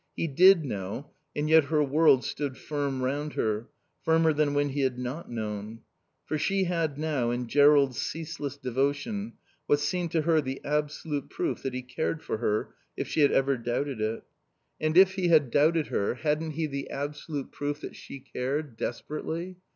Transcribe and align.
He 0.15 0.25
did 0.25 0.65
know, 0.65 1.11
and 1.35 1.47
yet 1.47 1.65
her 1.65 1.83
world 1.83 2.23
stood 2.25 2.57
firm 2.57 3.03
round 3.03 3.33
her, 3.33 3.67
firmer 4.01 4.33
than 4.33 4.55
when 4.55 4.69
he 4.69 4.81
had 4.81 4.97
not 4.97 5.29
known. 5.29 5.81
For 6.25 6.39
she 6.39 6.63
had 6.63 6.97
now 6.97 7.29
in 7.29 7.45
Jerrold's 7.47 8.01
ceaseless 8.01 8.57
devotion 8.57 9.33
what 9.67 9.79
seemed 9.79 10.09
to 10.13 10.23
her 10.23 10.41
the 10.41 10.59
absolute 10.65 11.29
proof 11.29 11.61
that 11.61 11.75
he 11.75 11.83
cared 11.83 12.23
for 12.23 12.37
her, 12.39 12.73
if 12.97 13.07
she 13.07 13.19
had 13.21 13.31
ever 13.31 13.57
doubted 13.57 14.01
it. 14.01 14.23
And 14.79 14.97
if 14.97 15.13
he 15.13 15.27
had 15.27 15.51
doubted 15.51 15.89
her, 15.89 16.15
hadn't 16.15 16.53
he 16.53 16.65
the 16.65 16.89
absolute 16.89 17.51
proof 17.51 17.79
that 17.81 17.95
she 17.95 18.19
cared, 18.21 18.77
desperately? 18.77 19.57